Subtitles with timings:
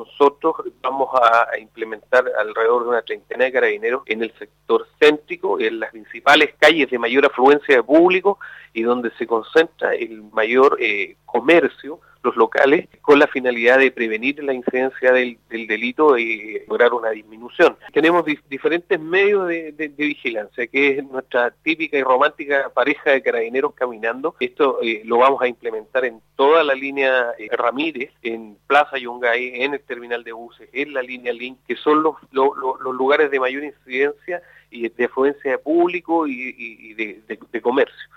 [0.00, 5.80] nosotros vamos a, implementar alrededor de una treintena de carabineros en el sector céntrico, en
[5.80, 8.38] las principales calles de mayor afluencia de público
[8.72, 14.42] y donde se concentra el mayor eh, comercio los locales con la finalidad de prevenir
[14.42, 17.76] la incidencia del, delito y lograr una disminución.
[17.92, 24.34] Tenemos diferentes medios de, vigilancia, que es nuestra típica y romántica pareja de carabineros caminando.
[24.40, 29.62] Esto eh, lo vamos a implementar en toda la línea eh, Ramírez, en Plaza Yungay,
[29.62, 32.54] en el terminal de buses, en la línea Link, que son los, los,
[32.94, 38.09] lugares de mayor incidencia y de afluencia de público y, de comercio.